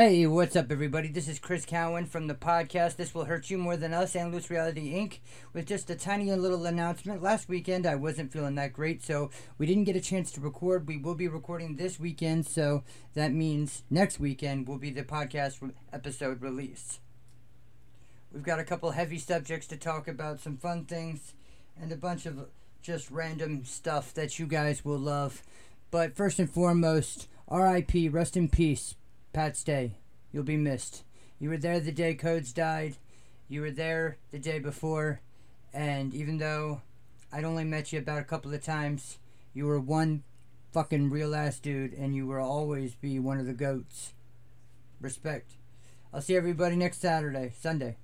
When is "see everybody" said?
46.20-46.76